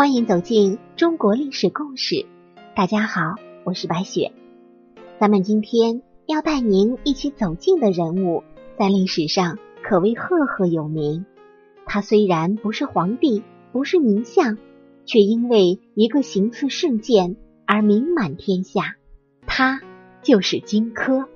[0.00, 2.24] 欢迎走进中国历史故事。
[2.74, 3.34] 大家好，
[3.64, 4.32] 我是白雪。
[5.18, 8.42] 咱们今天要带您一起走进的人物，
[8.78, 11.26] 在历史上可谓赫赫有名。
[11.84, 13.42] 他虽然不是皇帝，
[13.72, 14.56] 不是名相，
[15.04, 17.36] 却因为一个行刺事件
[17.66, 18.96] 而名满天下。
[19.46, 19.82] 他
[20.22, 21.26] 就是荆轲。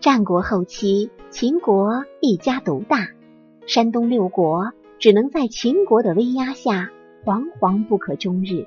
[0.00, 3.06] 战国后期，秦国一家独大，
[3.68, 6.90] 山东六国只能在秦国的威压下
[7.24, 8.66] 惶惶不可终日。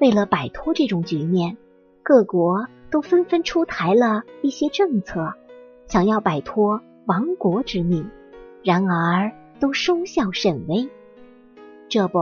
[0.00, 1.58] 为了摆脱这种局面，
[2.02, 5.34] 各国都纷纷出台了一些政策，
[5.86, 8.10] 想要摆脱亡国之命。
[8.64, 10.88] 然而都收效甚微。
[11.88, 12.20] 这不，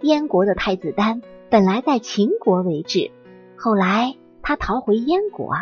[0.00, 3.10] 燕国的太子丹本来在秦国为治，
[3.56, 5.54] 后来他逃回燕国。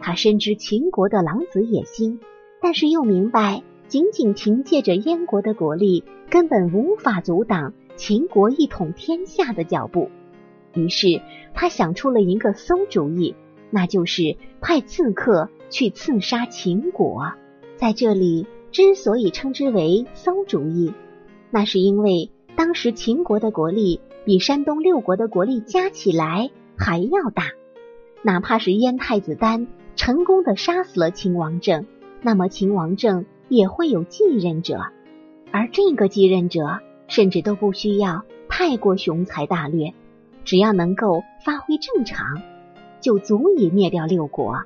[0.00, 2.20] 他深知秦国的狼子野心，
[2.60, 10.10] 但是又明白，仅仅凭借着燕国的国力，根本无法阻挡秦国一统天下的脚步。
[10.72, 11.20] 于是
[11.54, 13.34] 他想出了一个馊主意，
[13.70, 17.32] 那就是派刺客去刺杀秦国。
[17.76, 20.92] 在这里，之所以称之为馊主意，
[21.50, 27.44] 那是因为当时秦国的国力比山东六国的国力加起来还要大，
[28.22, 29.66] 哪怕是燕太子丹。
[29.96, 31.86] 成功的杀死了秦王政，
[32.20, 34.86] 那么秦王政也会有继任者，
[35.50, 39.92] 而这个继任者甚至都不需要太过雄才大略，
[40.44, 42.42] 只要能够发挥正常，
[43.00, 44.62] 就足以灭掉六国。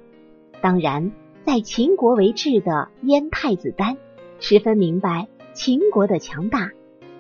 [0.61, 1.13] 当然，
[1.45, 3.97] 在秦国为质的燕太子丹
[4.41, 6.71] 十分明白秦国的强大，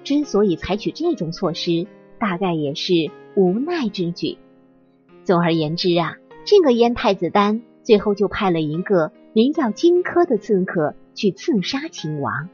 [0.05, 1.87] 之所以采取这种措施，
[2.19, 2.93] 大概也是
[3.35, 4.39] 无奈之举。
[5.25, 7.63] 总而言之啊，这个燕太子丹。
[7.85, 12.49] 最后就派了一个名叫荆轲的刺客去刺杀秦王，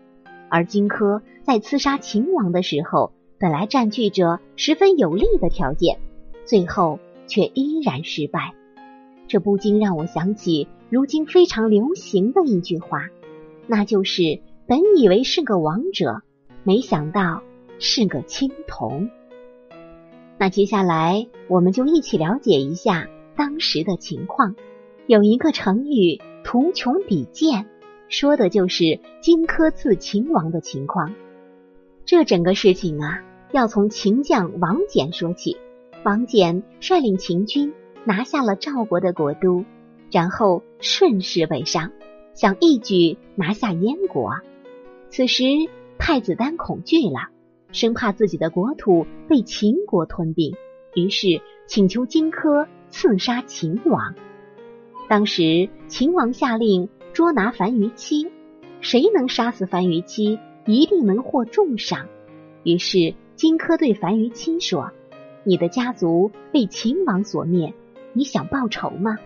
[0.49, 5.99] 而荆轲在刺杀秦王的时候，本来占据着十分有利的条件，
[6.47, 8.55] 最后却依然失败。
[9.29, 13.11] 这不禁让我想起如今非常流行的一句话，
[13.67, 16.23] 那就是“本以为是个王者，
[16.63, 17.43] 没想到
[17.79, 19.11] 是个青铜”。
[20.41, 24.57] 那接下来我们就一起了解一下当时的情况。
[25.07, 27.67] 有一个成语“图穷匕见”，
[28.09, 31.15] 说的就是荆轲刺秦王的情况。
[32.05, 33.23] 这整个事情啊，
[33.53, 35.57] 要从秦将王翦说起。
[36.05, 37.73] 王翦率领秦军
[38.05, 39.65] 拿下了赵国的国都，
[40.11, 41.93] 然后顺势北上，
[42.35, 44.35] 想一举拿下燕国。
[45.09, 45.45] 此时
[45.99, 47.31] 太子丹恐惧了，
[47.73, 50.55] 生怕自己的国土被秦国吞并，
[50.95, 54.15] 于是请求荆轲刺杀秦王。
[55.09, 58.29] 当时秦王下令捉拿樊於期，
[58.81, 62.09] 谁能杀死樊於期，一定能获重赏。
[62.65, 64.91] 于是荆轲对樊於期说
[65.45, 67.73] ：“你的家族被秦王所灭，
[68.15, 69.17] 你想报仇吗？”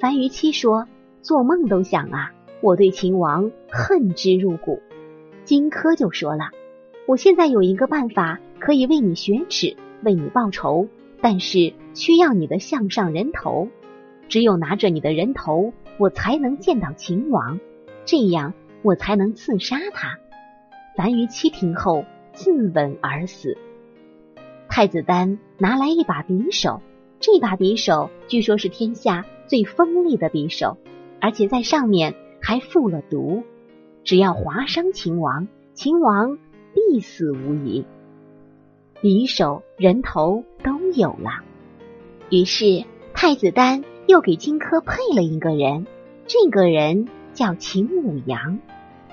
[0.00, 0.88] 樊於期说
[1.20, 2.32] ：“做梦都想啊！
[2.62, 4.80] 我对秦王恨之入骨。”
[5.44, 6.44] 荆轲就说了
[7.06, 10.88] ：“我现在有一个办法可以为你雪耻，为你报仇，
[11.20, 13.68] 但是需要你的项上人头。”
[14.30, 17.60] 只有拿着你的人头，我才能见到秦王，
[18.06, 20.18] 这样我才能刺杀他。
[20.96, 23.58] 樊於期听后自刎而死。
[24.66, 26.80] 太子丹拿来一把匕首，
[27.20, 30.78] 这把匕首据说是天下最锋利的匕首，
[31.20, 33.42] 而且在上面还附了毒，
[34.02, 36.38] 只要划伤秦王，秦王
[36.72, 37.84] 必死无疑。
[39.02, 41.44] 匕首、人头都有了，
[42.30, 43.84] 于是太子丹。
[44.10, 45.86] 又给荆轲配了一个人，
[46.26, 48.58] 这个人叫秦舞阳。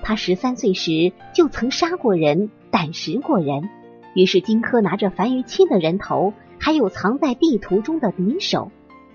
[0.02, 3.70] 他十三岁时就曾杀过人，胆识过人。
[4.16, 8.72] 于是荆轲拿着樊於期的人头，还有藏在地图中的匕首，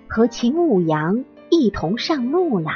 [0.07, 2.71] 和秦舞阳一同上路了。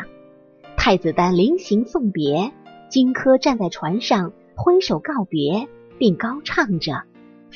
[0.75, 2.51] 太子丹临行送别，
[2.89, 7.03] 荆轲站在船上挥手告别，并高唱着：“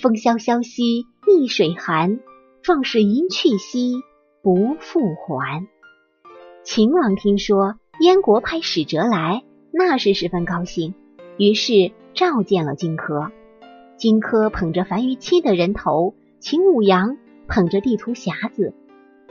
[0.02, 2.22] 风萧萧兮易水寒，
[2.62, 3.96] 壮士一去兮。”
[4.44, 5.68] 不复还。
[6.64, 10.96] 秦王听说燕国派使者来，那是十分高兴，
[11.38, 13.32] 于是召见了荆轲。
[13.98, 17.18] 荆轲捧着樊於期的人头，秦舞阳
[17.48, 18.74] 捧着地图匣子，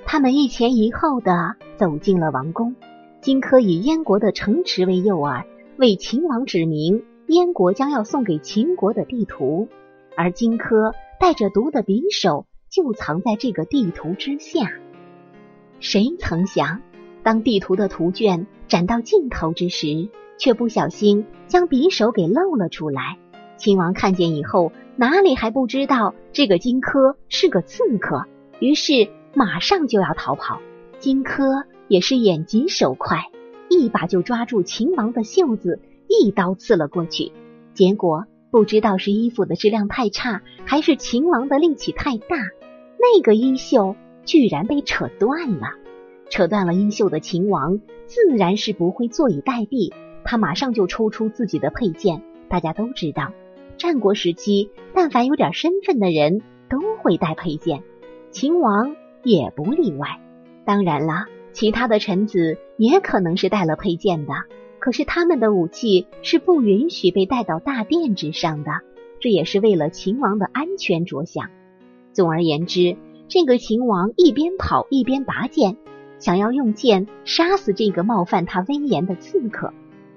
[0.06, 2.76] 他们一前一后的走进了王宫。
[3.20, 5.44] 荆轲以燕国的城池为诱饵，
[5.76, 9.68] 为秦王指明燕国将要送给秦国的地图，
[10.16, 14.70] 而荆轲带着毒的匕首就藏在这个地图之下。
[15.80, 16.82] 谁曾想，
[17.22, 23.18] 当地图的图卷展到尽头之时，却不小心将匕首给露了出来。
[23.56, 28.26] 秦王看见以后，哪里还不知道这个荆轲是个刺客？
[28.58, 30.60] 于是马上就要逃跑。
[30.98, 33.30] 荆轲也是眼疾手快，
[33.68, 37.32] 一把就抓住秦王的袖子，一刀刺了过去。
[37.72, 42.36] 结果不知道是衣服的质量太差，还是秦王的力气太大，
[42.98, 43.96] 那个衣袖
[44.30, 45.74] 居然被扯断了。
[46.28, 49.92] 扯断了衣袖的秦王自然是不会坐以待毙，
[50.22, 52.22] 他马上就抽出自己的佩剑。
[52.48, 53.32] 大家都知道，
[53.76, 57.82] 战国时期但凡有点身份的人都会带佩剑，
[58.30, 58.94] 秦王
[59.24, 60.20] 也不例外。
[60.64, 64.32] 当然了，其他的臣子也可能是带了佩剑的，
[64.78, 68.70] 可是他们的武器是不允许被带到大殿之上的，
[69.18, 71.50] 这也是为了秦王的安全着想。
[72.12, 72.96] 总而言之，
[73.30, 75.76] 这个秦王一边跑一边拔剑，
[76.18, 79.72] 想要用剑杀死这个冒犯他威严的刺客。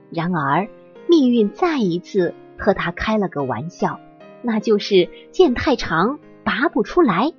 [0.10, 0.68] 然而，
[1.07, 4.00] 命运再一次和他开了个玩笑，
[4.42, 7.31] 那就是剑太长，拔不出来。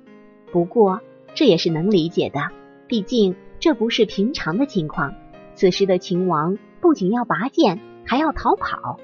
[0.49, 1.01] 不过，
[1.33, 2.39] 这也是能理解的。
[2.87, 5.13] 毕竟这不是平常的情况，
[5.55, 8.97] 此时的秦王不仅要拔剑，还要逃跑。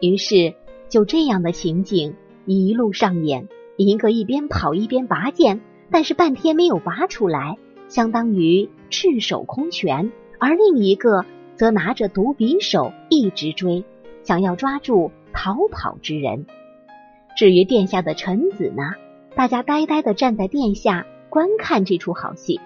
[0.00, 0.54] 于是
[0.88, 2.14] 就这样的情景
[2.46, 5.60] 一路上演：一个一边跑一边拔剑，
[5.92, 7.58] 但是半天没有拔出来，
[7.88, 10.10] 相当于赤手空拳；
[10.40, 13.84] 而另一个则拿着毒匕首一直追，
[14.24, 16.46] 想要抓住逃跑之人。
[17.36, 18.94] 至于殿下的臣子呢？
[19.34, 22.60] 大家呆呆的站在殿下观看这出好戏。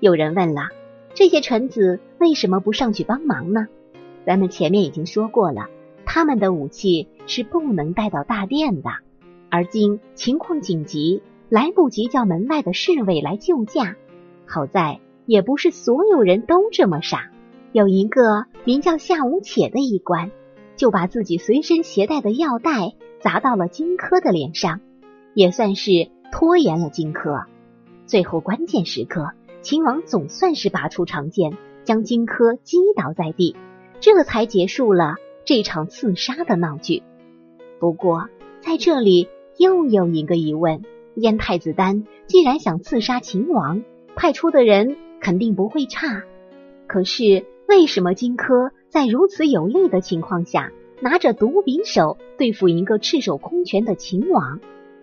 [0.00, 0.68] 有人问了，
[1.14, 3.68] 这些臣子为什么不上去帮忙呢？
[4.26, 5.68] 咱们前面已经说过了，
[6.06, 8.90] 他们的武器是不能带到大殿的。
[9.50, 11.22] 而今情况紧急，
[11.54, 13.94] 来不及叫门外的侍卫来救驾。
[14.44, 17.30] 好在也不是所有人都这么傻，
[17.70, 20.32] 有一个名叫夏无且的医官，
[20.74, 24.80] 就把自己随身携带的药袋砸到了荆轲的脸上，
[25.32, 27.44] 也算是拖延了荆轲。
[28.04, 29.30] 最后关键时刻。
[29.62, 33.54] 秦王总算是拔出长剑，将荆轲击倒在地，
[34.00, 35.14] 这才结束了
[35.44, 37.04] 这场刺杀的闹剧。
[37.78, 38.28] 不过，
[38.60, 40.82] 在这里又有一个疑问：
[41.14, 43.82] 燕太子丹既然想刺杀秦王，
[44.16, 46.22] 派出的人肯定不会差。
[46.86, 54.60] 可是，为什么荆轲在如此有利的情况下，拿着毒匕首对付一个赤手空拳的秦王？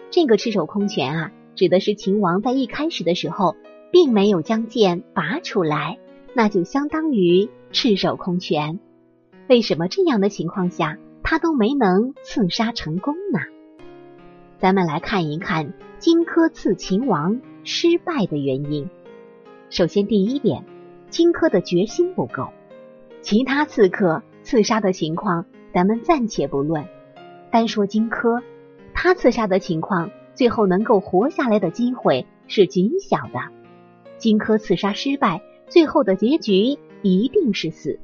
[0.09, 3.55] 这个赤手空拳啊，指的是秦王在一开始的时候。
[3.93, 5.99] 并没有将剑拔出来，
[6.33, 8.79] 那就相当于赤手空拳。
[9.49, 13.39] 为什么这样的情况下他都没能刺杀成功呢？
[14.61, 18.87] 咱们来看一看荆轲刺秦王失败的原因。
[19.71, 20.63] 首先，第一点，
[21.09, 22.49] 荆轲的决心不够。
[23.23, 26.85] 其他刺客刺杀的情况咱们暂且不论，
[27.49, 28.43] 单说荆轲，
[28.93, 33.39] 他刺杀的情况，最后能够活下来的机会是极小的。
[34.19, 37.99] 荆轲刺杀失败，最后的结局一定是死，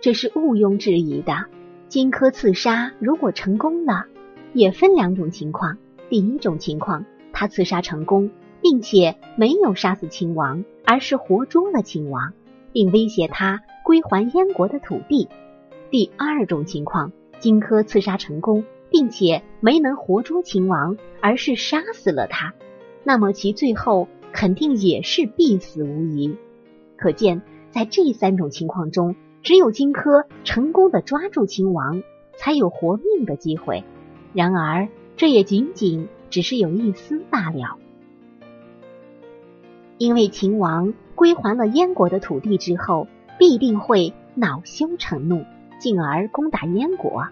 [0.00, 1.44] 这是毋庸置疑的。
[1.88, 4.06] 荆轲刺杀如果成功了，
[4.54, 5.76] 也分两种情况。
[6.10, 8.30] 第一种情况，他刺杀成功，
[8.60, 12.34] 并且没有杀死秦王，而是活捉了秦王，
[12.74, 15.30] 并威胁他归还燕国的土地。
[15.90, 22.52] 第二种情况，荆轲刺杀成功，并且没能活捉秦王，而是杀死了他，
[23.04, 24.06] 那么其最后。
[24.32, 26.36] 肯定也是必死无疑。
[26.96, 32.04] 可见，在这三种情况中，只有荆轲成功的抓住秦王，
[32.36, 33.82] 才有活命的机会。
[34.32, 34.86] 然而，
[35.20, 37.76] 这也仅仅只是有一丝罢了。
[39.98, 43.06] 因为秦王归还了燕国的土地之后，
[43.38, 45.44] 必定会恼羞成怒，
[45.78, 47.28] 进而攻打燕国。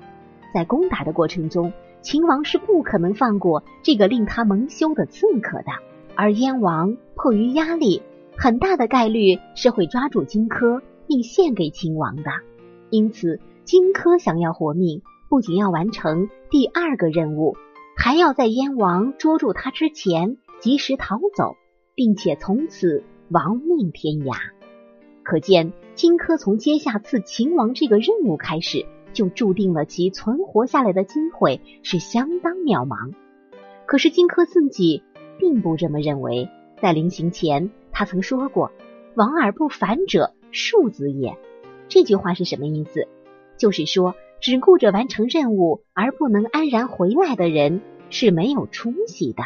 [0.52, 5.72] 在攻打的过程中，秦王是不可能放过这个令他蒙羞的刺客的。
[6.14, 8.02] 而燕王迫于压力，
[8.36, 12.24] 很大的概率是会抓住荆轲并献给秦王的。
[12.90, 17.56] 因此，荆轲想要活命，不仅要完成第二个任务，
[18.00, 21.56] 还要在燕王捉住他之前及时逃走，
[21.96, 24.36] 并且从此亡命天涯。
[25.24, 33.14] 可见，荆轲从接下刺秦王这个任务开始，就注定了其存活下来的机会是相当渺茫。
[33.84, 35.02] 可是，荆轲自己。
[35.40, 36.48] 并不这么认为，
[36.82, 38.72] 在临行前，他曾说过
[39.14, 41.38] ：“亡而不返者，庶子也。”
[41.88, 43.06] 这句话是什么意思？
[43.56, 47.80] 就是说，只顾着完成任务而不能安然回来的人
[48.10, 49.42] 是没有出息的。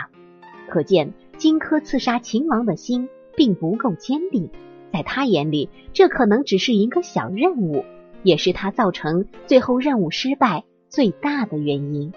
[0.68, 4.50] 可见，荆轲刺杀秦王的心并不够坚定，
[4.92, 7.84] 在他眼里，这可能只是一个小任务，
[8.22, 12.12] 也是他造成最后任务失败最大的原因。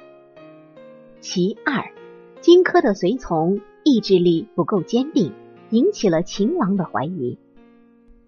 [1.19, 1.91] 其二，
[2.39, 5.33] 荆轲的随从意志力不够坚定，
[5.69, 7.37] 引起了秦王的怀疑。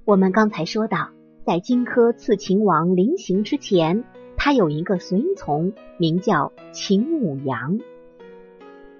[0.04, 1.10] 我们刚才说到，
[1.46, 4.04] 在荆轲刺秦王临行之前，
[4.38, 7.79] 他有一个随从，名叫秦舞阳。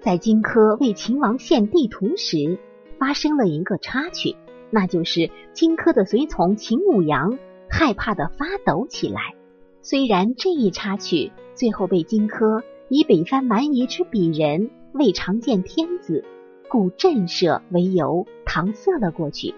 [0.00, 2.58] 在荆轲为秦王献地图时，
[2.98, 4.36] 发生了一个插曲，
[4.70, 7.38] 那就是荆轲的随从秦舞阳
[7.70, 9.34] 害怕的发抖起来。
[9.80, 16.24] 虽然这一插曲最后被荆轲以北番蛮夷之鄙人未尝见天子，
[16.68, 19.54] 故震慑为由搪塞了过去。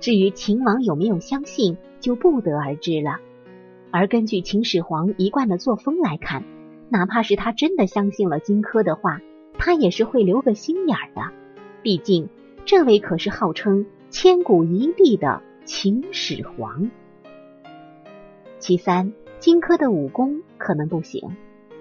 [0.00, 3.18] 至于秦王有没有相信，就不得而知了。
[3.90, 6.44] 而根据秦始皇一贯的作风来看，
[6.88, 9.20] 哪怕是他真的相信了荆轲的话。
[9.58, 11.20] 他也是会留个心眼儿的，
[11.82, 12.30] 毕竟
[12.64, 16.90] 这位可是号称千古一帝的秦始皇。
[18.58, 21.36] 其三，荆轲的武功可能不行，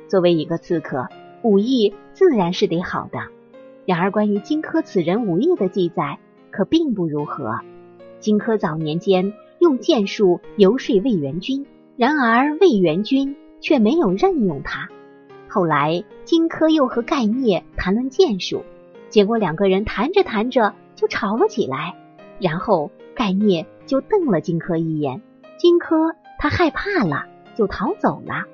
[0.09, 1.07] 作为一个刺客，
[1.41, 3.19] 武艺自然是得好的。
[3.85, 6.19] 然而，关于荆轲此人武艺的记载
[6.51, 7.59] 可并不如何。
[8.19, 11.65] 荆轲早年间用剑术游说魏元君，
[11.99, 14.87] 然而魏元君却没有任用他。
[15.49, 18.63] 后来，荆轲又和盖聂谈论剑术，
[19.09, 21.97] 结果两个人谈着谈着就吵了起来。
[22.39, 25.21] 然后盖聂就瞪了荆轲一眼，
[25.57, 27.25] 荆轲他害怕了，
[27.57, 28.45] 就逃走了。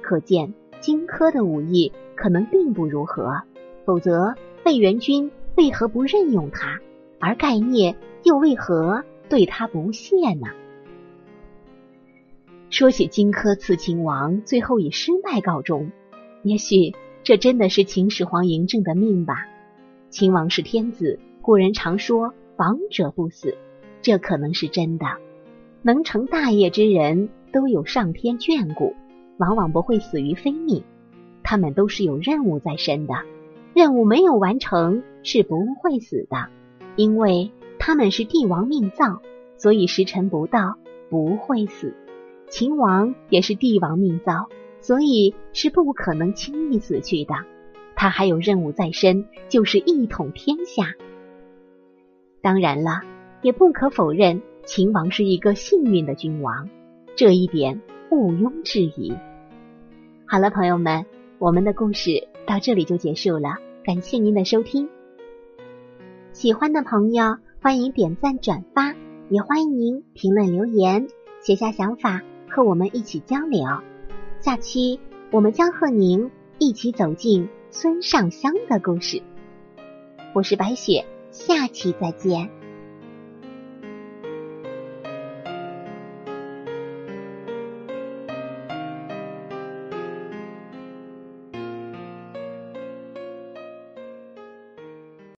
[0.00, 3.42] 可见荆轲的武艺可能并不如何，
[3.84, 4.34] 否则
[4.64, 6.80] 魏元君为何不任用他，
[7.20, 10.48] 而盖聂又为何对他不屑呢？
[12.72, 15.92] 说起荆轲刺秦王，最后以失败告终。
[16.42, 19.46] 也许这真的是秦始皇嬴政的命吧。
[20.08, 23.58] 秦王是天子，古人常说“王者不死”，
[24.00, 25.04] 这可能是真的。
[25.82, 28.94] 能成大业之人都有上天眷顾，
[29.36, 30.82] 往往不会死于非命。
[31.42, 33.12] 他们都是有任务在身的，
[33.74, 36.48] 任务没有完成是不会死的，
[36.96, 39.20] 因为他们是帝王命造，
[39.58, 40.78] 所以时辰不到
[41.10, 41.94] 不会死。
[42.52, 44.48] 秦王也是帝王命造。
[44.82, 47.34] 所以是不可能轻易死去的。
[47.94, 50.94] 他还有任务在身，就是一统天下。
[52.40, 53.02] 当然了，
[53.42, 56.68] 也不可否认，秦王是一个幸运的君王，
[57.14, 57.80] 这一点
[58.10, 59.14] 毋庸置疑。
[60.26, 61.06] 好了，朋友们，
[61.38, 63.58] 我们的故事到这里就结束了。
[63.84, 64.88] 感谢您的收听，
[66.32, 68.96] 喜欢的朋友欢迎点赞转发，
[69.28, 71.06] 也欢迎您评论留言，
[71.40, 72.20] 写下想法
[72.52, 73.64] 和我们一起交流。
[74.40, 79.22] 下期我们将和您一起走进孙尚香的故事。
[80.34, 82.61] 我是白雪，下期再见。